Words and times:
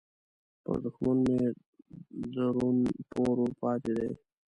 پر 0.63 0.75
دوښمن 0.83 1.17
مو 1.27 1.37
درون 2.33 2.77
پور 3.11 3.35
ورپاتې 3.41 3.91
دې 3.97 4.09